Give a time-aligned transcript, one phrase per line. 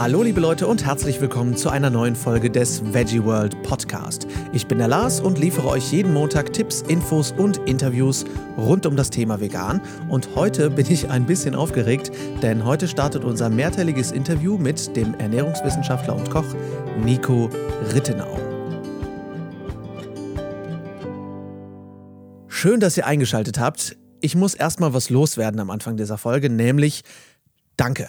[0.00, 4.26] Hallo liebe Leute und herzlich willkommen zu einer neuen Folge des Veggie World Podcast.
[4.54, 8.24] Ich bin der Lars und liefere euch jeden Montag Tipps, Infos und Interviews
[8.56, 9.82] rund um das Thema Vegan.
[10.08, 12.10] Und heute bin ich ein bisschen aufgeregt,
[12.40, 16.46] denn heute startet unser mehrteiliges Interview mit dem Ernährungswissenschaftler und Koch
[17.04, 17.50] Nico
[17.92, 18.38] Rittenau.
[22.48, 23.98] Schön, dass ihr eingeschaltet habt.
[24.22, 27.02] Ich muss erstmal was loswerden am Anfang dieser Folge, nämlich
[27.76, 28.08] Danke.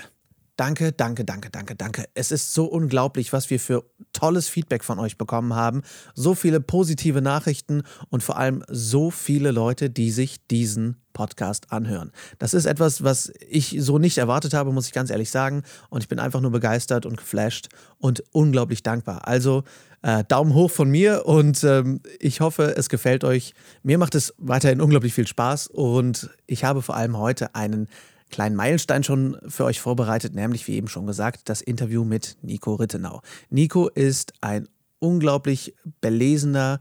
[0.61, 2.05] Danke, danke, danke, danke, danke.
[2.13, 3.83] Es ist so unglaublich, was wir für
[4.13, 5.81] tolles Feedback von euch bekommen haben.
[6.13, 12.11] So viele positive Nachrichten und vor allem so viele Leute, die sich diesen Podcast anhören.
[12.37, 15.63] Das ist etwas, was ich so nicht erwartet habe, muss ich ganz ehrlich sagen.
[15.89, 19.27] Und ich bin einfach nur begeistert und geflasht und unglaublich dankbar.
[19.27, 19.63] Also
[20.03, 23.55] äh, Daumen hoch von mir und ähm, ich hoffe, es gefällt euch.
[23.81, 27.87] Mir macht es weiterhin unglaublich viel Spaß und ich habe vor allem heute einen
[28.31, 32.75] kleinen Meilenstein schon für euch vorbereitet, nämlich wie eben schon gesagt, das Interview mit Nico
[32.75, 33.21] Rittenau.
[33.49, 34.67] Nico ist ein
[34.99, 36.79] unglaublich belesener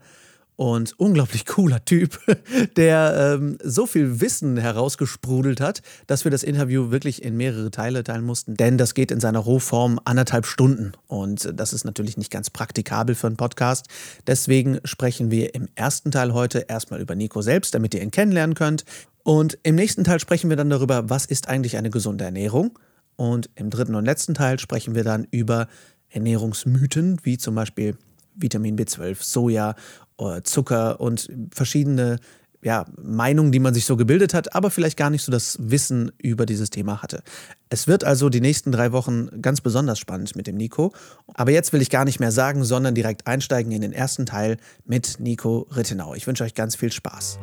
[0.61, 2.19] und unglaublich cooler Typ,
[2.77, 8.05] der ähm, so viel Wissen herausgesprudelt hat, dass wir das Interview wirklich in mehrere Teile
[8.05, 8.57] teilen mussten.
[8.57, 13.15] Denn das geht in seiner Rohform anderthalb Stunden und das ist natürlich nicht ganz praktikabel
[13.15, 13.87] für einen Podcast.
[14.27, 18.55] Deswegen sprechen wir im ersten Teil heute erstmal über Nico selbst, damit ihr ihn kennenlernen
[18.55, 18.85] könnt.
[19.23, 22.79] Und im nächsten Teil sprechen wir dann darüber, was ist eigentlich eine gesunde Ernährung.
[23.17, 25.69] Und im dritten und letzten Teil sprechen wir dann über
[26.09, 27.97] Ernährungsmythen, wie zum Beispiel
[28.35, 29.75] Vitamin B12, Soja,
[30.19, 32.19] äh, Zucker und verschiedene
[32.63, 36.13] ja, Meinungen, die man sich so gebildet hat, aber vielleicht gar nicht so das Wissen
[36.19, 37.23] über dieses Thema hatte.
[37.71, 40.93] Es wird also die nächsten drei Wochen ganz besonders spannend mit dem Nico.
[41.33, 44.59] Aber jetzt will ich gar nicht mehr sagen, sondern direkt einsteigen in den ersten Teil
[44.85, 46.15] mit Nico Rittenau.
[46.15, 47.39] Ich wünsche euch ganz viel Spaß.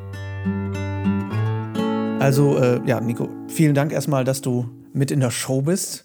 [2.28, 6.04] Also, äh, ja, Nico, vielen Dank erstmal, dass du mit in der Show bist.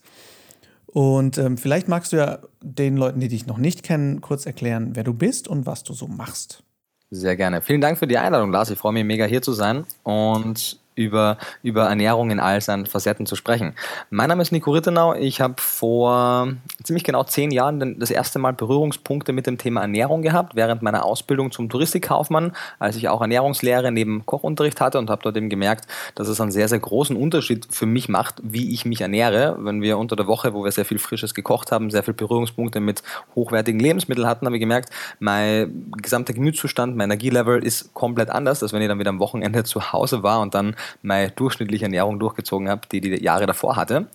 [0.87, 4.93] Und ähm, vielleicht magst du ja den Leuten, die dich noch nicht kennen, kurz erklären,
[4.95, 6.63] wer du bist und was du so machst.
[7.11, 7.61] Sehr gerne.
[7.61, 8.71] Vielen Dank für die Einladung, Lars.
[8.71, 9.85] Ich freue mich mega hier zu sein.
[10.05, 13.75] Und über, über Ernährung in all seinen Facetten zu sprechen.
[14.11, 15.15] Mein Name ist Nico Rittenau.
[15.15, 20.23] Ich habe vor ziemlich genau zehn Jahren das erste Mal Berührungspunkte mit dem Thema Ernährung
[20.23, 25.23] gehabt, während meiner Ausbildung zum Touristikkaufmann, als ich auch Ernährungslehre neben Kochunterricht hatte und habe
[25.23, 28.85] dort eben gemerkt, dass es einen sehr, sehr großen Unterschied für mich macht, wie ich
[28.85, 29.57] mich ernähre.
[29.61, 32.81] Wenn wir unter der Woche, wo wir sehr viel Frisches gekocht haben, sehr viel Berührungspunkte
[32.81, 33.03] mit
[33.35, 38.73] hochwertigen Lebensmitteln hatten, habe ich gemerkt, mein gesamter Gemütszustand, mein Energielevel ist komplett anders, als
[38.73, 42.69] wenn ich dann wieder am Wochenende zu Hause war und dann meine durchschnittliche Ernährung durchgezogen
[42.69, 44.07] habe, die die Jahre davor hatte.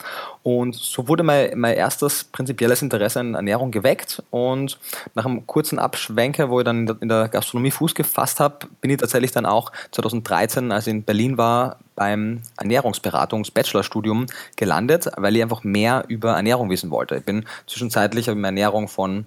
[0.43, 4.23] Und so wurde mein, mein erstes prinzipielles Interesse an Ernährung geweckt.
[4.29, 4.79] Und
[5.15, 8.97] nach einem kurzen Abschwenker, wo ich dann in der Gastronomie Fuß gefasst habe, bin ich
[8.97, 15.63] tatsächlich dann auch 2013, als ich in Berlin war, beim Ernährungsberatungs-Bachelorstudium gelandet, weil ich einfach
[15.63, 17.17] mehr über Ernährung wissen wollte.
[17.17, 19.25] Ich bin zwischenzeitlich habe meine Ernährung von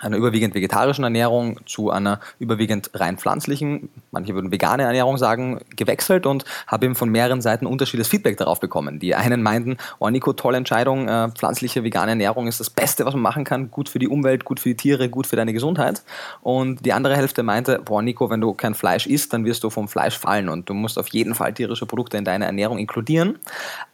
[0.00, 6.26] einer überwiegend vegetarischen Ernährung zu einer überwiegend rein pflanzlichen, manche würden vegane Ernährung sagen, gewechselt
[6.26, 8.98] und habe eben von mehreren Seiten unterschiedliches Feedback darauf bekommen.
[8.98, 13.14] Die einen meinten, oh Nico, tolle Entscheidung, äh, pflanzliche vegane Ernährung ist das Beste, was
[13.14, 16.02] man machen kann, gut für die Umwelt, gut für die Tiere, gut für deine Gesundheit.
[16.42, 19.70] Und die andere Hälfte meinte, boah Nico, wenn du kein Fleisch isst, dann wirst du
[19.70, 23.38] vom Fleisch fallen und du musst auf jeden Fall tierische Produkte in deine Ernährung inkludieren.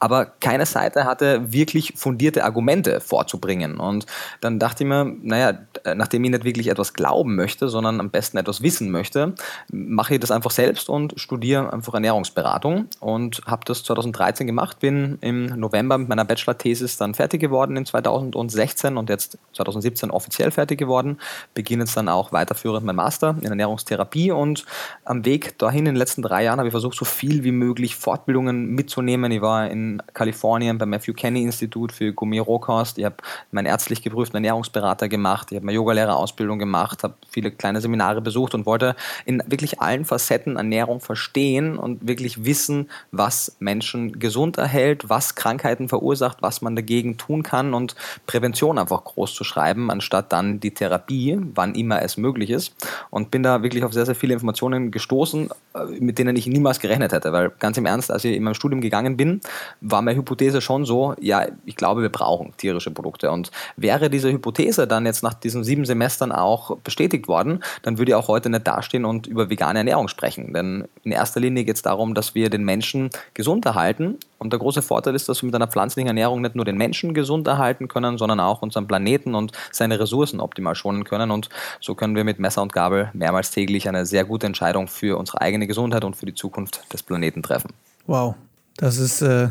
[0.00, 3.78] Aber keine Seite hatte wirklich fundierte Argumente vorzubringen.
[3.78, 4.06] Und
[4.40, 5.58] dann dachte ich mir, naja,
[5.94, 9.34] nachdem ich nicht wirklich etwas glauben möchte, sondern am besten etwas wissen möchte,
[9.70, 15.18] mache ich das einfach selbst und studiere einfach Ernährungsberatung und habe das 2013 gemacht, bin
[15.20, 20.78] im November mit meiner Bachelor-Thesis dann fertig geworden in 2016 und jetzt 2017 offiziell fertig
[20.78, 21.18] geworden,
[21.54, 24.64] beginne jetzt dann auch weiterführend mein Master in Ernährungstherapie und
[25.04, 27.96] am Weg dahin in den letzten drei Jahren habe ich versucht, so viel wie möglich
[27.96, 29.32] Fortbildungen mitzunehmen.
[29.32, 33.16] Ich war in Kalifornien beim Matthew Kenny Institut für Gourmet-Rohkost, ich habe
[33.50, 38.54] meinen ärztlich geprüften Ernährungsberater gemacht, ich habe mein Yogalehrerausbildung gemacht, habe viele kleine Seminare besucht
[38.54, 45.08] und wollte in wirklich allen Facetten Ernährung verstehen und wirklich wissen, was Menschen gesund erhält,
[45.08, 47.94] was Krankheiten verursacht, was man dagegen tun kann und
[48.26, 52.74] Prävention einfach groß zu schreiben, anstatt dann die Therapie, wann immer es möglich ist.
[53.10, 56.80] Und bin da wirklich auf sehr, sehr viele Informationen gestoßen, äh, mit denen ich niemals
[56.80, 59.40] gerechnet hätte, weil ganz im Ernst, als ich in meinem Studium gegangen bin,
[59.80, 63.30] war meine Hypothese schon so, ja, ich glaube, wir brauchen tierische Produkte.
[63.30, 68.12] Und wäre diese Hypothese dann jetzt nach diesen sieben Semestern auch bestätigt worden, dann würde
[68.12, 70.52] ich auch heute nicht dastehen und über vegane Ernährung sprechen.
[70.52, 74.18] Denn in erster Linie geht es darum, dass wir den Menschen gesund erhalten.
[74.38, 77.14] Und der große Vorteil ist, dass wir mit einer pflanzlichen Ernährung nicht nur den Menschen
[77.14, 81.30] gesund erhalten können, sondern auch unseren Planeten und seine Ressourcen optimal schonen können.
[81.30, 81.48] Und
[81.80, 85.40] so können wir mit Messer und Gabel mehrmals täglich eine sehr gute Entscheidung für unsere
[85.40, 87.70] eigene Gesundheit und für die Zukunft des Planeten treffen.
[88.06, 88.34] Wow,
[88.76, 89.48] das ist äh,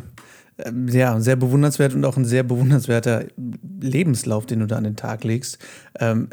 [0.87, 3.25] ja sehr bewundernswert und auch ein sehr bewundernswerter
[3.79, 5.57] Lebenslauf, den du da an den Tag legst.
[5.99, 6.27] Ähm,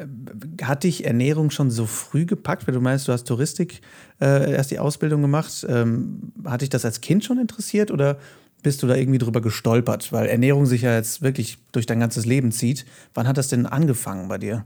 [0.62, 2.66] hat dich Ernährung schon so früh gepackt?
[2.66, 3.80] Weil du meinst, du hast Touristik
[4.20, 5.66] äh, erst die Ausbildung gemacht.
[5.68, 8.18] Ähm, hat dich das als Kind schon interessiert oder
[8.62, 10.12] bist du da irgendwie drüber gestolpert?
[10.12, 12.86] Weil Ernährung sich ja jetzt wirklich durch dein ganzes Leben zieht.
[13.14, 14.64] Wann hat das denn angefangen bei dir?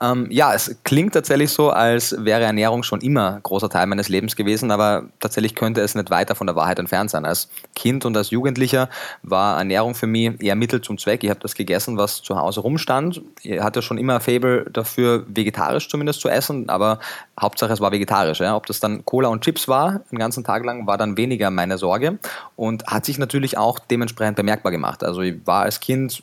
[0.00, 4.36] Ähm, ja, es klingt tatsächlich so, als wäre Ernährung schon immer großer Teil meines Lebens
[4.36, 7.24] gewesen, aber tatsächlich könnte es nicht weiter von der Wahrheit entfernt sein.
[7.24, 8.88] Als Kind und als Jugendlicher
[9.22, 11.24] war Ernährung für mich eher Mittel zum Zweck.
[11.24, 13.22] Ich habe das gegessen, was zu Hause rumstand.
[13.42, 16.98] Ich hatte schon immer ein Fable dafür, vegetarisch zumindest zu essen, aber
[17.40, 18.40] Hauptsache es war vegetarisch.
[18.40, 18.56] Ja.
[18.56, 21.78] Ob das dann Cola und Chips war, den ganzen Tag lang, war dann weniger meine
[21.78, 22.18] Sorge
[22.56, 25.02] und hat sich natürlich auch dementsprechend bemerkbar gemacht.
[25.04, 26.22] Also ich war als Kind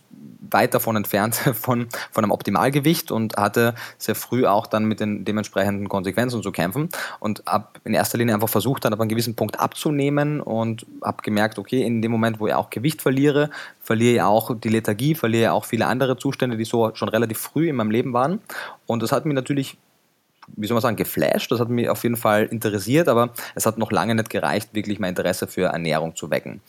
[0.51, 5.25] weit davon entfernt von, von einem Optimalgewicht und hatte sehr früh auch dann mit den
[5.25, 9.35] dementsprechenden Konsequenzen zu kämpfen und habe in erster Linie einfach versucht, dann ab einem gewissen
[9.35, 13.49] Punkt abzunehmen und habe gemerkt, okay, in dem Moment, wo ich auch Gewicht verliere,
[13.81, 17.69] verliere ich auch die Lethargie, verliere auch viele andere Zustände, die so schon relativ früh
[17.69, 18.39] in meinem Leben waren.
[18.85, 19.77] Und das hat mich natürlich
[20.55, 21.51] wie soll man sagen, geflasht.
[21.51, 24.99] Das hat mich auf jeden Fall interessiert, aber es hat noch lange nicht gereicht, wirklich
[24.99, 26.61] mein Interesse für Ernährung zu wecken.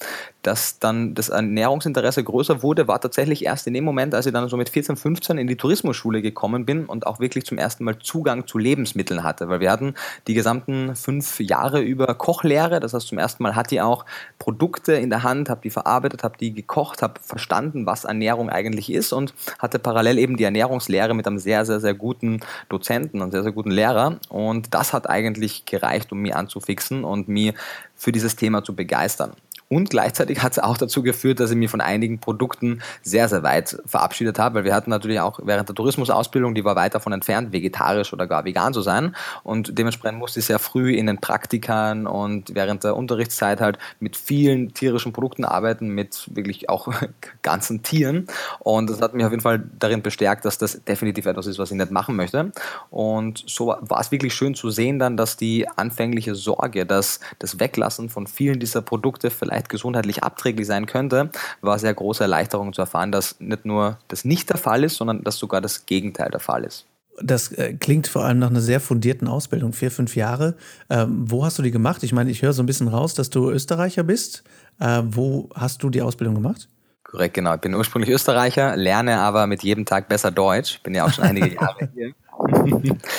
[0.42, 4.48] Dass dann das Ernährungsinteresse größer wurde, war tatsächlich erst in dem Moment, als ich dann
[4.48, 7.98] so mit 14, 15 in die Tourismusschule gekommen bin und auch wirklich zum ersten Mal
[7.98, 9.94] Zugang zu Lebensmitteln hatte, weil wir hatten
[10.26, 12.81] die gesamten fünf Jahre über Kochlehre.
[12.81, 14.04] Das heißt, zum ersten Mal hatte ich auch
[14.38, 18.92] Produkte in der Hand, habe die verarbeitet, habe die gekocht, habe verstanden, was Ernährung eigentlich
[18.92, 23.31] ist und hatte parallel eben die Ernährungslehre mit einem sehr, sehr, sehr guten Dozenten und
[23.31, 27.55] sehr, sehr guten guten Lehrer und das hat eigentlich gereicht, um mich anzufixen und mich
[27.94, 29.32] für dieses Thema zu begeistern.
[29.70, 33.43] Und gleichzeitig hat es auch dazu geführt, dass ich mich von einigen Produkten sehr, sehr
[33.43, 37.12] weit verabschiedet habe, weil wir hatten natürlich auch während der Tourismusausbildung, die war weit davon
[37.12, 39.15] entfernt, vegetarisch oder gar vegan zu sein.
[39.43, 44.17] Und dementsprechend musste ich sehr früh in den Praktikern und während der Unterrichtszeit halt mit
[44.17, 46.88] vielen tierischen Produkten arbeiten, mit wirklich auch
[47.43, 48.26] ganzen Tieren.
[48.61, 51.70] Und das hat mich auf jeden Fall darin bestärkt, dass das definitiv etwas ist, was
[51.70, 52.53] ich nicht machen möchte.
[52.88, 57.61] Und so war es wirklich schön zu sehen dann, dass die anfängliche Sorge, dass das
[57.61, 62.72] Weglassen von vielen dieser Produkte vielleicht vielleicht gesundheitlich abträglich sein könnte, war sehr große Erleichterung
[62.72, 66.31] zu erfahren, dass nicht nur das nicht der Fall ist, sondern dass sogar das Gegenteil
[66.31, 66.87] der Fall ist.
[67.20, 70.55] Das äh, klingt vor allem nach einer sehr fundierten Ausbildung, vier, fünf Jahre.
[70.88, 72.05] Ähm, wo hast du die gemacht?
[72.05, 74.44] Ich meine, ich höre so ein bisschen raus, dass du Österreicher bist.
[74.78, 76.69] Äh, wo hast du die Ausbildung gemacht?
[77.02, 77.55] Korrekt, genau.
[77.55, 80.81] Ich bin ursprünglich Österreicher, lerne aber mit jedem Tag besser Deutsch.
[80.84, 82.12] Bin ja auch schon einige Jahre hier.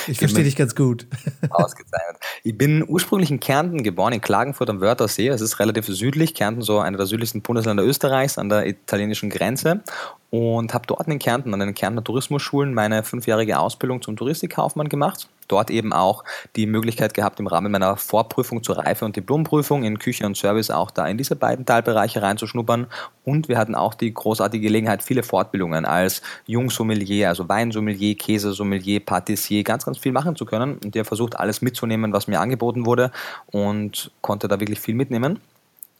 [0.06, 1.06] Ich verstehe dich ganz gut.
[1.50, 2.18] Ausgezeichnet.
[2.42, 5.28] Ich bin ursprünglich in Kärnten geboren, in Klagenfurt am Wörthersee.
[5.28, 6.34] Es ist relativ südlich.
[6.34, 9.82] Kärnten so einer der südlichsten Bundesländer Österreichs an der italienischen Grenze
[10.30, 15.28] und habe dort in Kärnten an den Kärntner Tourismusschulen meine fünfjährige Ausbildung zum Touristikkaufmann gemacht.
[15.48, 16.22] Dort eben auch
[16.54, 20.70] die Möglichkeit gehabt, im Rahmen meiner Vorprüfung zur Reife- und Diplomprüfung in Küche und Service
[20.70, 22.86] auch da in diese beiden Teilbereiche reinzuschnuppern.
[23.24, 29.64] Und wir hatten auch die großartige Gelegenheit, viele Fortbildungen als Jungsommelier, also Weinsommelier, Käsesommelier, Patissier,
[29.64, 30.78] ganz, ganz viel machen zu können.
[30.84, 33.10] Und der versucht, alles mitzunehmen, was mir angeboten wurde
[33.50, 35.40] und konnte da wirklich viel mitnehmen.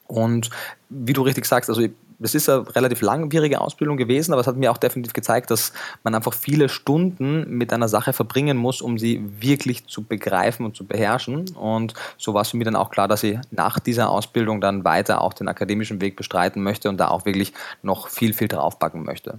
[0.07, 0.51] Und
[0.89, 1.83] wie du richtig sagst, also
[2.21, 5.73] das ist eine relativ langwierige Ausbildung gewesen, aber es hat mir auch definitiv gezeigt, dass
[6.05, 10.77] man einfach viele Stunden mit einer Sache verbringen muss, um sie wirklich zu begreifen und
[10.77, 11.49] zu beherrschen.
[11.51, 14.85] Und so war es für mich dann auch klar, dass ich nach dieser Ausbildung dann
[14.85, 19.03] weiter auch den akademischen Weg bestreiten möchte und da auch wirklich noch viel, viel draufpacken
[19.03, 19.39] möchte.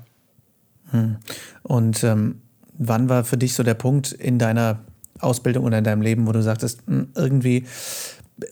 [0.89, 1.17] Hm.
[1.63, 2.41] Und ähm,
[2.77, 4.79] wann war für dich so der Punkt in deiner
[5.19, 7.65] Ausbildung oder in deinem Leben, wo du sagtest, hm, irgendwie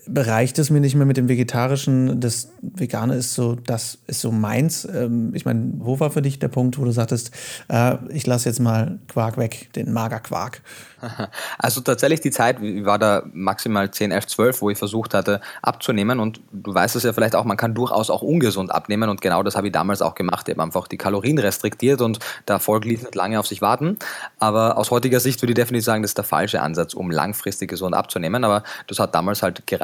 [0.06, 2.20] bereicht es mir nicht mehr mit dem Vegetarischen.
[2.20, 4.84] Das Vegane ist so, das ist so meins.
[4.84, 7.30] Ähm, ich meine, wo war für dich der Punkt, wo du sagtest,
[7.68, 10.62] äh, ich lasse jetzt mal Quark weg, den Magerquark?
[11.58, 16.20] Also tatsächlich die Zeit, war da maximal 10, 11, 12, wo ich versucht hatte abzunehmen
[16.20, 19.42] und du weißt es ja vielleicht auch, man kann durchaus auch ungesund abnehmen und genau
[19.42, 20.48] das habe ich damals auch gemacht.
[20.48, 22.18] Ich habe einfach die Kalorien restriktiert und
[22.48, 23.98] der Erfolg ließ nicht lange auf sich warten.
[24.38, 27.70] Aber aus heutiger Sicht würde ich definitiv sagen, das ist der falsche Ansatz, um langfristig
[27.70, 28.44] gesund abzunehmen.
[28.44, 29.79] Aber das hat damals halt gereicht.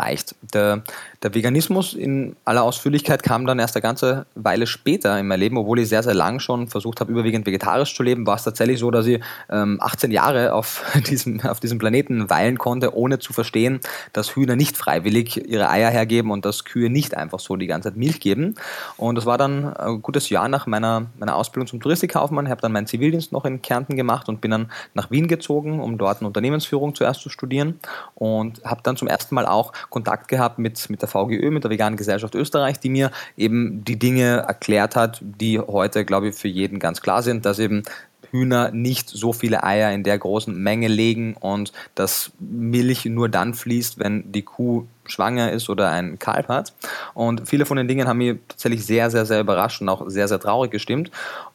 [0.54, 0.84] Der,
[1.22, 5.56] der Veganismus in aller Ausführlichkeit kam dann erst eine ganze Weile später in mein Leben,
[5.56, 8.78] obwohl ich sehr, sehr lang schon versucht habe, überwiegend vegetarisch zu leben, war es tatsächlich
[8.78, 9.20] so, dass ich
[9.50, 13.80] ähm, 18 Jahre auf diesem, auf diesem Planeten weilen konnte, ohne zu verstehen,
[14.12, 17.90] dass Hühner nicht freiwillig ihre Eier hergeben und dass Kühe nicht einfach so die ganze
[17.90, 18.54] Zeit Milch geben.
[18.96, 22.46] Und das war dann ein gutes Jahr nach meiner, meiner Ausbildung zum Touristikkaufmann.
[22.46, 25.80] Ich habe dann meinen Zivildienst noch in Kärnten gemacht und bin dann nach Wien gezogen,
[25.80, 27.80] um dort eine Unternehmensführung zuerst zu studieren
[28.14, 31.70] und habe dann zum ersten Mal auch Kontakt gehabt mit, mit der VGÖ, mit der
[31.70, 36.48] Veganen Gesellschaft Österreich, die mir eben die Dinge erklärt hat, die heute, glaube ich, für
[36.48, 37.82] jeden ganz klar sind, dass eben
[38.30, 43.54] Hühner nicht so viele Eier in der großen Menge legen und dass Milch nur dann
[43.54, 46.72] fließt, wenn die Kuh schwanger ist oder ein Kalb hat.
[47.14, 50.28] Und viele von den Dingen haben mich tatsächlich sehr, sehr, sehr überrascht und auch sehr,
[50.28, 51.10] sehr traurig gestimmt.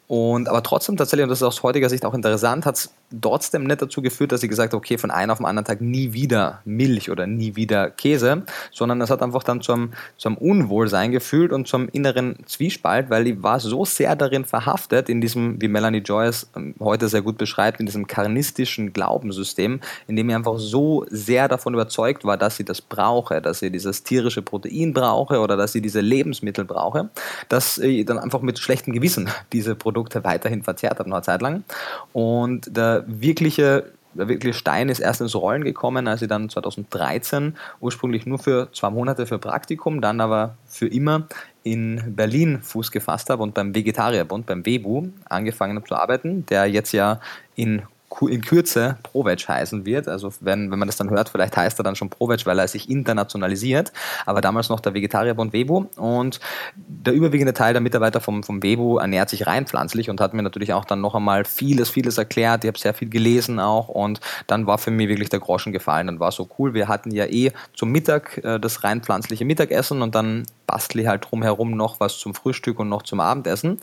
[0.08, 3.64] Und aber trotzdem tatsächlich, und das ist aus heutiger Sicht auch interessant, hat es trotzdem
[3.64, 6.12] nicht dazu geführt, dass sie gesagt hat, okay, von einem auf den anderen Tag nie
[6.12, 11.52] wieder Milch oder nie wieder Käse, sondern es hat einfach dann zum, zum Unwohlsein gefühlt
[11.52, 15.98] und zum inneren Zwiespalt, weil die war so sehr darin verhaftet, in diesem, wie Melanie
[15.98, 21.06] Joyce ähm, heute sehr gut beschreibt, in diesem karnistischen Glaubenssystem, in dem sie einfach so
[21.08, 25.56] sehr davon überzeugt war, dass sie das brauche, dass sie dieses tierische Protein brauche oder
[25.56, 27.10] dass sie diese Lebensmittel brauche,
[27.48, 31.42] dass sie dann einfach mit schlechtem Gewissen diese Produkte weiterhin verzehrt hat, noch eine Zeit
[31.42, 31.64] lang.
[32.12, 37.56] Und der wirkliche der wirkliche Stein ist erst ins Rollen gekommen, als sie dann 2013
[37.80, 41.26] ursprünglich nur für zwei Monate für Praktikum, dann aber für immer
[41.62, 46.66] in Berlin Fuß gefasst habe und beim Vegetarierbund, beim WEBU, angefangen habe zu arbeiten, der
[46.66, 47.20] jetzt ja
[47.54, 47.82] in
[48.20, 50.08] in Kürze Provetsch heißen wird.
[50.08, 52.68] Also wenn, wenn man das dann hört, vielleicht heißt er dann schon Provetsch, weil er
[52.68, 53.92] sich internationalisiert.
[54.26, 55.86] Aber damals noch der Vegetarierbund Webu.
[55.96, 56.40] Und
[56.76, 60.42] der überwiegende Teil der Mitarbeiter vom, vom Webu ernährt sich rein pflanzlich und hat mir
[60.42, 62.64] natürlich auch dann noch einmal vieles, vieles erklärt.
[62.64, 66.06] Ich habe sehr viel gelesen auch und dann war für mich wirklich der Groschen gefallen.
[66.06, 66.74] Dann war so cool.
[66.74, 71.08] Wir hatten ja eh zum Mittag äh, das rein pflanzliche Mittagessen und dann bastle ich
[71.08, 73.78] halt drumherum noch was zum Frühstück und noch zum Abendessen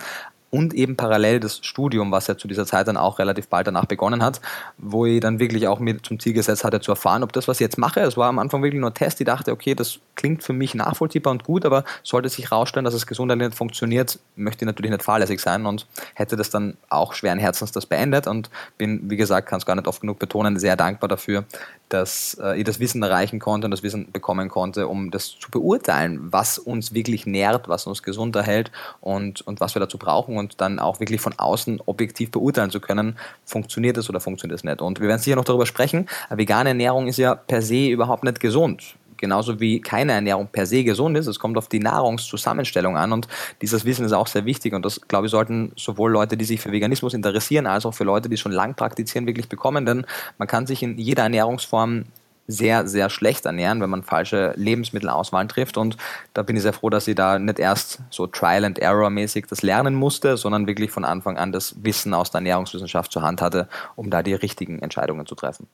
[0.52, 3.86] und eben parallel das Studium, was ja zu dieser Zeit dann auch relativ bald danach
[3.86, 4.42] begonnen hat,
[4.78, 7.58] wo ich dann wirklich auch mir zum Ziel gesetzt hatte, zu erfahren, ob das, was
[7.58, 10.00] ich jetzt mache, es war am Anfang wirklich nur ein Test, ich dachte, okay, das
[10.16, 14.20] klingt für mich nachvollziehbar und gut, aber sollte sich herausstellen, dass es gesundheitlich nicht funktioniert,
[14.36, 18.28] möchte ich natürlich nicht fahrlässig sein und hätte das dann auch schweren Herzens das beendet
[18.28, 21.46] und bin, wie gesagt, kann es gar nicht oft genug betonen, sehr dankbar dafür,
[21.90, 25.52] dass äh, ich das Wissen erreichen konnte und das Wissen bekommen konnte, um das zu
[25.52, 30.38] beurteilen, was uns wirklich nährt, was uns gesund erhält und, und was wir dazu brauchen
[30.40, 34.64] und dann auch wirklich von außen objektiv beurteilen zu können, funktioniert es oder funktioniert es
[34.64, 34.82] nicht.
[34.82, 38.40] Und wir werden sicher noch darüber sprechen, vegane Ernährung ist ja per se überhaupt nicht
[38.40, 41.28] gesund genauso wie keine Ernährung per se gesund ist.
[41.28, 43.28] Es kommt auf die Nahrungszusammenstellung an und
[43.62, 46.60] dieses Wissen ist auch sehr wichtig und das, glaube ich, sollten sowohl Leute, die sich
[46.60, 50.06] für Veganismus interessieren, als auch für Leute, die schon lang praktizieren, wirklich bekommen, denn
[50.38, 52.06] man kann sich in jeder Ernährungsform
[52.50, 55.78] sehr, sehr schlecht ernähren, wenn man falsche Lebensmittelauswahl trifft.
[55.78, 55.98] Und
[56.34, 59.46] da bin ich sehr froh, dass ich da nicht erst so Trial and Error mäßig
[59.48, 63.42] das lernen musste, sondern wirklich von Anfang an das Wissen aus der Ernährungswissenschaft zur Hand
[63.42, 65.68] hatte, um da die richtigen Entscheidungen zu treffen.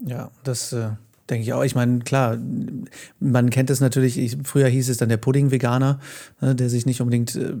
[0.00, 0.90] Ja, das äh,
[1.30, 1.62] Denke ich auch.
[1.62, 2.38] Ich meine, klar,
[3.20, 6.00] man kennt es natürlich, ich, früher hieß es dann der Pudding-Veganer,
[6.40, 7.52] ne, der sich nicht unbedingt äh,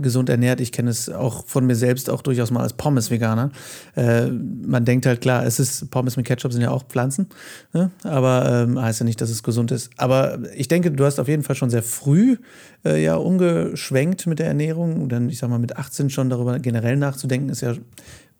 [0.00, 0.62] gesund ernährt.
[0.62, 3.50] Ich kenne es auch von mir selbst auch durchaus mal als Pommes-Veganer.
[3.96, 7.26] Äh, man denkt halt, klar, es ist, Pommes mit Ketchup sind ja auch Pflanzen,
[7.74, 7.90] ne?
[8.02, 9.90] aber ähm, heißt ja nicht, dass es gesund ist.
[9.98, 12.38] Aber ich denke, du hast auf jeden Fall schon sehr früh
[12.84, 15.10] äh, ja umgeschwenkt mit der Ernährung.
[15.10, 17.74] Dann, ich sag mal, mit 18 schon darüber generell nachzudenken, ist ja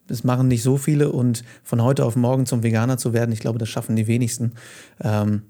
[0.06, 3.40] das machen nicht so viele und von heute auf morgen zum Veganer zu werden, ich
[3.40, 4.52] glaube, das schaffen die wenigsten.
[5.02, 5.42] Ähm,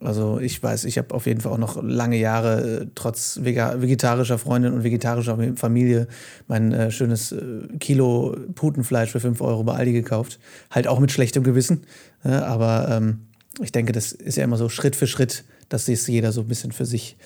[0.00, 4.38] also ich weiß, ich habe auf jeden Fall auch noch lange Jahre äh, trotz vegetarischer
[4.38, 6.06] Freundin und vegetarischer Familie
[6.48, 10.38] mein äh, schönes äh, Kilo Putenfleisch für 5 Euro bei Aldi gekauft.
[10.70, 11.84] Halt auch mit schlechtem Gewissen.
[12.24, 13.20] Äh, aber ähm,
[13.62, 16.48] ich denke, das ist ja immer so Schritt für Schritt, dass es jeder so ein
[16.48, 17.16] bisschen für sich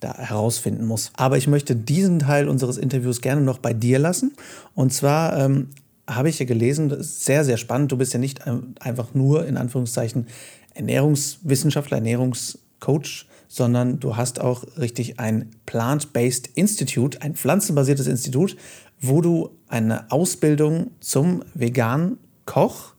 [0.00, 1.10] da herausfinden muss.
[1.16, 4.32] Aber ich möchte diesen Teil unseres Interviews gerne noch bei dir lassen.
[4.74, 5.68] Und zwar ähm,
[6.06, 7.92] habe ich ja gelesen, das ist sehr, sehr spannend.
[7.92, 8.42] Du bist ja nicht
[8.80, 10.26] einfach nur in Anführungszeichen
[10.74, 18.56] Ernährungswissenschaftler, Ernährungscoach, sondern du hast auch richtig ein Plant-Based Institute, ein pflanzenbasiertes Institut,
[19.00, 22.94] wo du eine Ausbildung zum veganen Koch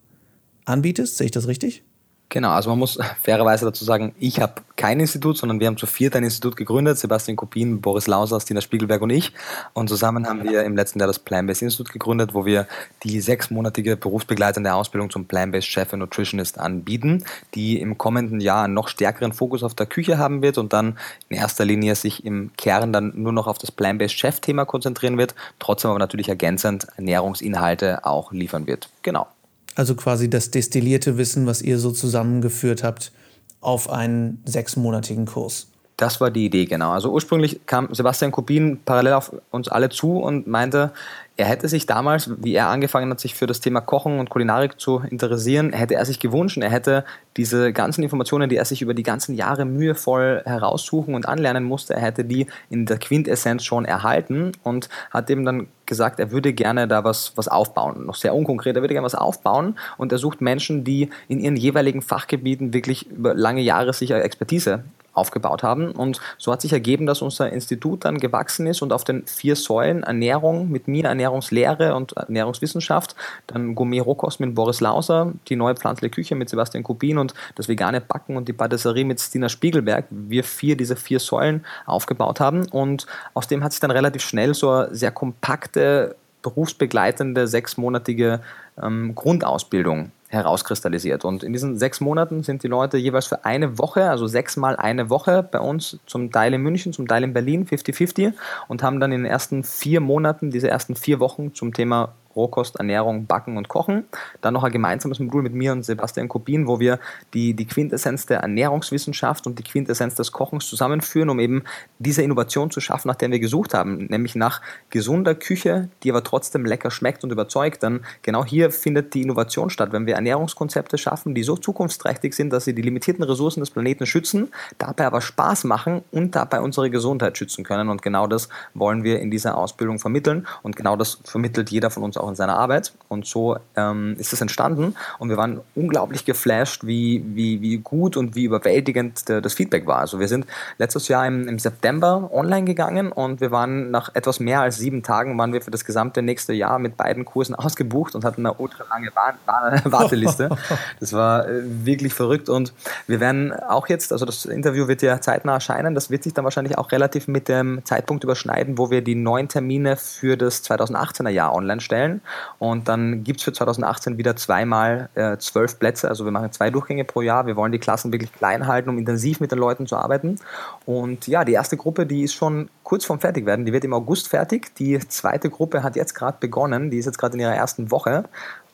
[0.65, 1.17] anbietest.
[1.17, 1.83] Sehe ich das richtig?
[2.29, 5.85] Genau, also man muss fairerweise dazu sagen, ich habe kein Institut, sondern wir haben zu
[5.85, 9.31] viert ein Institut gegründet, Sebastian Kopin, Boris Lauser, Stina Spiegelberg und ich.
[9.73, 12.67] Und zusammen haben wir im letzten Jahr das Plan-Based Institut gegründet, wo wir
[13.03, 18.73] die sechsmonatige berufsbegleitende Ausbildung zum Plan-Based Chef und Nutritionist anbieten, die im kommenden Jahr einen
[18.73, 20.97] noch stärkeren Fokus auf der Küche haben wird und dann
[21.29, 25.35] in erster Linie sich im Kern dann nur noch auf das Plan-Based Chef-Thema konzentrieren wird,
[25.59, 28.89] trotzdem aber natürlich ergänzend Ernährungsinhalte auch liefern wird.
[29.03, 29.27] Genau.
[29.75, 33.11] Also quasi das destillierte Wissen, was ihr so zusammengeführt habt,
[33.59, 35.67] auf einen sechsmonatigen Kurs.
[35.97, 36.91] Das war die Idee, genau.
[36.91, 40.91] Also ursprünglich kam Sebastian Kubin parallel auf uns alle zu und meinte,
[41.37, 44.79] er hätte sich damals, wie er angefangen hat, sich für das Thema Kochen und Kulinarik
[44.79, 47.05] zu interessieren, hätte er sich gewünscht, er hätte
[47.37, 51.93] diese ganzen Informationen, die er sich über die ganzen Jahre mühevoll heraussuchen und anlernen musste,
[51.93, 56.51] er hätte die in der Quintessenz schon erhalten und hat eben dann gesagt, er würde
[56.51, 58.05] gerne da was, was aufbauen.
[58.05, 61.55] Noch sehr unkonkret, er würde gerne was aufbauen und er sucht Menschen, die in ihren
[61.55, 64.83] jeweiligen Fachgebieten wirklich über lange Jahre sicher Expertise
[65.15, 65.91] aufgebaut haben.
[65.91, 69.55] Und so hat sich ergeben, dass unser Institut dann gewachsen ist und auf den vier
[69.55, 73.15] Säulen Ernährung mit mir, Ernährungslehre und Ernährungswissenschaft,
[73.47, 78.01] dann Gourmet-Rohkost mit Boris Lauser, die neue pflanzliche Küche mit Sebastian Kubin und das vegane
[78.01, 82.67] Backen und die Patisserie mit Stina Spiegelberg, wir vier diese vier Säulen aufgebaut haben.
[82.67, 88.39] Und aus dem hat sich dann relativ schnell so eine sehr kompakte, berufsbegleitende, sechsmonatige
[88.81, 91.25] ähm, Grundausbildung herauskristallisiert.
[91.25, 95.09] Und in diesen sechs Monaten sind die Leute jeweils für eine Woche, also sechsmal eine
[95.09, 98.33] Woche bei uns, zum Teil in München, zum Teil in Berlin, 50-50
[98.67, 102.77] und haben dann in den ersten vier Monaten, diese ersten vier Wochen zum Thema Rohkost,
[102.77, 104.05] Ernährung, Backen und Kochen.
[104.41, 106.99] Dann noch ein gemeinsames Modul mit mir und Sebastian Kubin, wo wir
[107.33, 111.63] die, die Quintessenz der Ernährungswissenschaft und die Quintessenz des Kochens zusammenführen, um eben
[111.99, 116.23] diese Innovation zu schaffen, nach der wir gesucht haben, nämlich nach gesunder Küche, die aber
[116.23, 117.83] trotzdem lecker schmeckt und überzeugt.
[117.83, 122.51] Denn genau hier findet die Innovation statt, wenn wir Ernährungskonzepte schaffen, die so zukunftsträchtig sind,
[122.51, 126.89] dass sie die limitierten Ressourcen des Planeten schützen, dabei aber Spaß machen und dabei unsere
[126.89, 127.89] Gesundheit schützen können.
[127.89, 132.03] Und genau das wollen wir in dieser Ausbildung vermitteln und genau das vermittelt jeder von
[132.03, 132.93] uns auch auch in seiner Arbeit.
[133.07, 134.95] Und so ähm, ist es entstanden.
[135.19, 139.85] Und wir waren unglaublich geflasht, wie, wie, wie gut und wie überwältigend der, das Feedback
[139.85, 139.99] war.
[139.99, 140.45] Also wir sind
[140.77, 145.03] letztes Jahr im, im September online gegangen und wir waren nach etwas mehr als sieben
[145.03, 148.55] Tagen waren wir für das gesamte nächste Jahr mit beiden Kursen ausgebucht und hatten eine
[148.55, 150.49] ultra lange Warteliste.
[150.99, 152.49] Das war äh, wirklich verrückt.
[152.49, 152.73] Und
[153.07, 156.43] wir werden auch jetzt, also das Interview wird ja zeitnah erscheinen, das wird sich dann
[156.43, 161.29] wahrscheinlich auch relativ mit dem Zeitpunkt überschneiden, wo wir die neuen Termine für das 2018er
[161.29, 162.14] Jahr online stellen.
[162.59, 166.09] Und dann gibt es für 2018 wieder zweimal äh, zwölf Plätze.
[166.09, 167.45] Also wir machen zwei Durchgänge pro Jahr.
[167.47, 170.39] Wir wollen die Klassen wirklich klein halten, um intensiv mit den Leuten zu arbeiten.
[170.85, 173.65] Und ja, die erste Gruppe, die ist schon kurz vorm Fertigwerden.
[173.65, 174.75] Die wird im August fertig.
[174.75, 176.91] Die zweite Gruppe hat jetzt gerade begonnen.
[176.91, 178.25] Die ist jetzt gerade in ihrer ersten Woche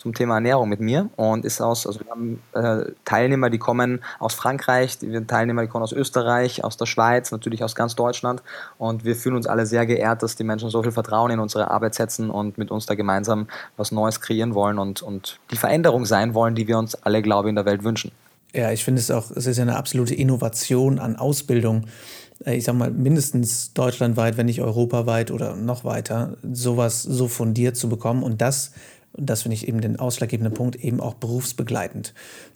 [0.02, 4.04] zum Thema Ernährung mit mir und ist aus, also wir haben äh, Teilnehmer, die kommen
[4.18, 8.42] aus Frankreich, die Teilnehmer, die kommen aus Österreich, aus der Schweiz, natürlich aus ganz Deutschland
[8.80, 11.70] und wir fühlen uns alle sehr geehrt, dass die Menschen so viel Vertrauen in unsere
[11.70, 16.08] Arbeit setzen und mit uns da gemeinsam was Neues kreieren wollen und, und die Veränderung
[16.08, 18.12] sein wollen, die wir uns alle, glaube ich, in der Welt wünschen.
[18.54, 21.86] Ja, ich finde es auch, es ist ja eine absolute Innovation an Ausbildung
[22.46, 27.78] äh, ich sag mal, mindestens deutschlandweit, wenn nicht europaweit oder noch weiter, sowas so fundiert
[27.78, 28.72] zu bekommen und das
[29.14, 32.14] und das finde ich eben den ausschlaggebenden Punkt, eben auch berufsbegleitend.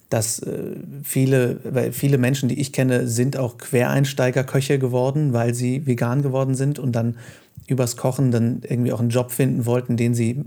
[0.08, 5.86] Dass äh, viele, weil viele Menschen, die ich kenne, sind auch Quereinsteiger-Köche geworden, weil sie
[5.86, 7.16] vegan geworden sind und dann
[7.66, 10.44] übers Kochen dann irgendwie auch einen Job finden wollten, den sie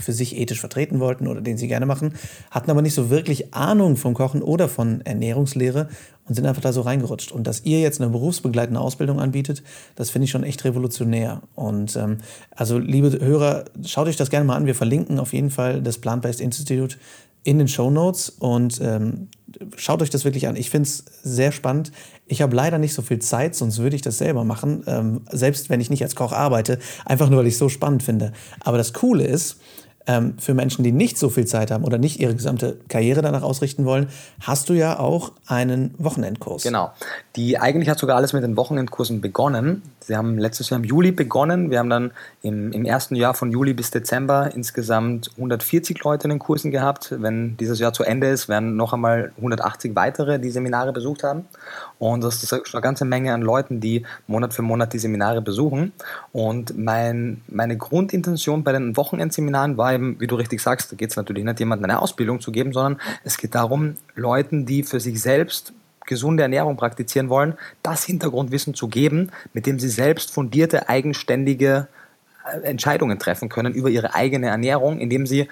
[0.00, 2.14] für sich ethisch vertreten wollten oder den sie gerne machen,
[2.50, 5.88] hatten aber nicht so wirklich Ahnung vom Kochen oder von Ernährungslehre
[6.28, 7.32] und sind einfach da so reingerutscht.
[7.32, 9.62] Und dass ihr jetzt eine berufsbegleitende Ausbildung anbietet,
[9.94, 11.42] das finde ich schon echt revolutionär.
[11.54, 12.18] Und ähm,
[12.50, 14.66] also, liebe Hörer, schaut euch das gerne mal an.
[14.66, 16.96] Wir verlinken auf jeden Fall das Plant-Based Institute
[17.46, 19.28] in den Show Notes und ähm,
[19.76, 20.56] schaut euch das wirklich an.
[20.56, 21.92] Ich finde es sehr spannend.
[22.26, 25.70] Ich habe leider nicht so viel Zeit, sonst würde ich das selber machen, ähm, selbst
[25.70, 28.32] wenn ich nicht als Koch arbeite, einfach nur, weil ich es so spannend finde.
[28.58, 29.58] Aber das Coole ist,
[30.38, 33.84] für Menschen, die nicht so viel Zeit haben oder nicht ihre gesamte Karriere danach ausrichten
[33.84, 34.08] wollen,
[34.40, 36.62] hast du ja auch einen Wochenendkurs.
[36.62, 36.92] Genau.
[37.34, 39.82] Die eigentlich hat sogar alles mit den Wochenendkursen begonnen.
[40.00, 41.70] Sie haben letztes Jahr im Juli begonnen.
[41.70, 46.30] Wir haben dann im, im ersten Jahr von Juli bis Dezember insgesamt 140 Leute in
[46.30, 47.12] den Kursen gehabt.
[47.18, 51.46] Wenn dieses Jahr zu Ende ist, werden noch einmal 180 weitere die Seminare besucht haben.
[51.98, 55.92] Und das ist eine ganze Menge an Leuten, die Monat für Monat die Seminare besuchen.
[56.32, 61.10] Und mein, meine Grundintention bei den Wochenendseminaren war eben, wie du richtig sagst, da geht
[61.10, 65.00] es natürlich nicht, jemandem eine Ausbildung zu geben, sondern es geht darum, Leuten, die für
[65.00, 65.72] sich selbst
[66.06, 71.88] gesunde Ernährung praktizieren wollen, das Hintergrundwissen zu geben, mit dem sie selbst fundierte, eigenständige
[72.44, 75.48] äh, Entscheidungen treffen können über ihre eigene Ernährung, indem sie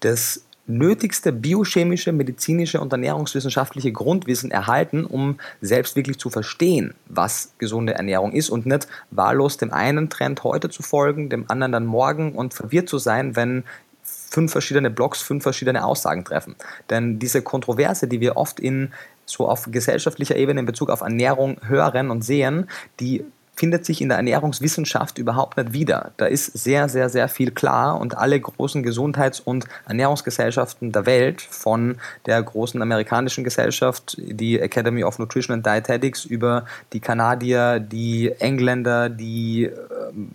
[0.00, 7.94] das nötigste biochemische, medizinische und ernährungswissenschaftliche Grundwissen erhalten, um selbst wirklich zu verstehen, was gesunde
[7.94, 12.32] Ernährung ist und nicht wahllos dem einen Trend heute zu folgen, dem anderen dann morgen
[12.32, 13.64] und verwirrt zu sein, wenn
[14.30, 16.56] fünf verschiedene Blogs fünf verschiedene Aussagen treffen.
[16.90, 18.92] Denn diese Kontroverse, die wir oft in
[19.24, 22.68] so auf gesellschaftlicher Ebene in Bezug auf Ernährung hören und sehen,
[23.00, 23.24] die
[23.58, 26.12] findet sich in der Ernährungswissenschaft überhaupt nicht wieder.
[26.16, 31.42] Da ist sehr, sehr, sehr viel klar und alle großen Gesundheits- und Ernährungsgesellschaften der Welt,
[31.42, 38.30] von der großen amerikanischen Gesellschaft, die Academy of Nutrition and Dietetics, über die Kanadier, die
[38.38, 39.72] Engländer, die äh,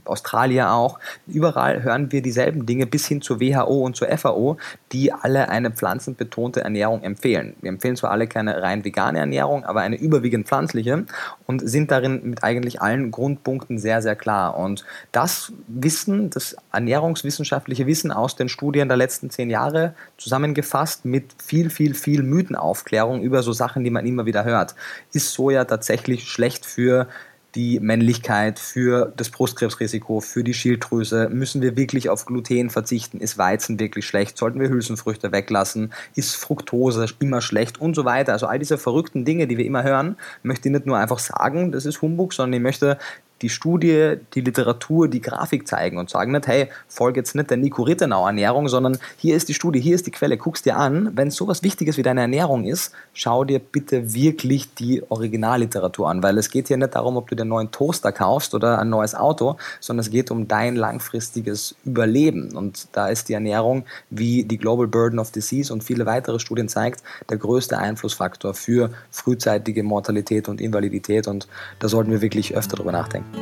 [0.03, 4.57] Australier auch, überall hören wir dieselben Dinge bis hin zur WHO und zur FAO,
[4.91, 7.55] die alle eine pflanzenbetonte Ernährung empfehlen.
[7.62, 11.05] Wir empfehlen zwar alle keine rein vegane Ernährung, aber eine überwiegend pflanzliche
[11.47, 14.58] und sind darin mit eigentlich allen Grundpunkten sehr, sehr klar.
[14.58, 21.32] Und das Wissen, das ernährungswissenschaftliche Wissen aus den Studien der letzten zehn Jahre zusammengefasst mit
[21.41, 24.76] viel, viel, viel Mythenaufklärung über so Sachen, die man immer wieder hört.
[25.13, 27.08] Ist Soja tatsächlich schlecht für
[27.55, 31.29] die Männlichkeit, für das Brustkrebsrisiko, für die Schilddrüse?
[31.29, 33.19] Müssen wir wirklich auf Gluten verzichten?
[33.19, 34.37] Ist Weizen wirklich schlecht?
[34.37, 35.93] Sollten wir Hülsenfrüchte weglassen?
[36.15, 37.79] Ist Fructose immer schlecht?
[37.79, 38.33] Und so weiter.
[38.33, 41.71] Also all diese verrückten Dinge, die wir immer hören, möchte ich nicht nur einfach sagen,
[41.71, 42.97] das ist Humbug, sondern ich möchte
[43.43, 47.58] die Studie, die Literatur, die Grafik zeigen und sagen nicht, hey, folge jetzt nicht der
[47.58, 51.12] Nico Rittenau Ernährung, sondern hier ist die Studie, hier ist die Quelle, guck's dir an.
[51.15, 56.38] Wenn sowas Wichtiges wie deine Ernährung ist, schau dir bitte wirklich die Originalliteratur an, weil
[56.38, 59.13] es geht hier nicht darum, ob du dir einen neuen Toaster kaufst oder ein neues
[59.13, 62.56] Auto, sondern es geht um dein langfristiges Überleben.
[62.56, 66.69] Und da ist die Ernährung, wie die Global Burden of Disease und viele weitere Studien
[66.69, 71.27] zeigt, der größte Einflussfaktor für frühzeitige Mortalität und Invalidität.
[71.27, 73.33] Und da sollten wir wirklich öfter drüber nachdenken.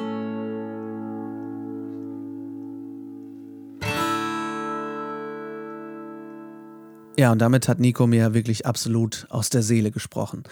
[7.22, 10.44] Ja, und damit hat Nico mir wirklich absolut aus der Seele gesprochen.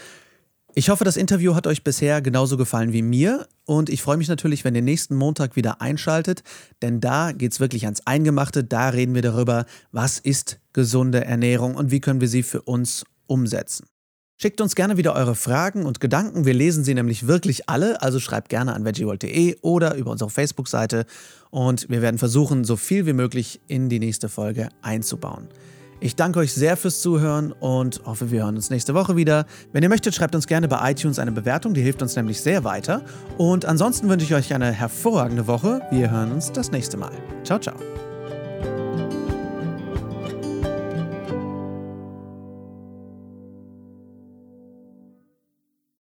[0.75, 4.28] Ich hoffe, das Interview hat euch bisher genauso gefallen wie mir und ich freue mich
[4.28, 6.43] natürlich, wenn ihr nächsten Montag wieder einschaltet,
[6.84, 11.73] denn da geht es wirklich ans Eingemachte, da reden wir darüber, was ist gesunde Ernährung
[11.73, 13.88] und wie können wir sie für uns umsetzen.
[14.41, 18.21] Schickt uns gerne wieder eure Fragen und Gedanken, wir lesen sie nämlich wirklich alle, also
[18.21, 21.06] schreibt gerne an veggieworld.de oder über unsere Facebook-Seite
[21.49, 25.49] und wir werden versuchen, so viel wie möglich in die nächste Folge einzubauen.
[25.99, 29.45] Ich danke euch sehr fürs Zuhören und hoffe, wir hören uns nächste Woche wieder.
[29.73, 32.63] Wenn ihr möchtet, schreibt uns gerne bei iTunes eine Bewertung, die hilft uns nämlich sehr
[32.63, 33.04] weiter.
[33.38, 35.82] Und ansonsten wünsche ich euch eine hervorragende Woche.
[35.91, 37.12] Wir hören uns das nächste Mal.
[37.43, 37.75] Ciao, ciao.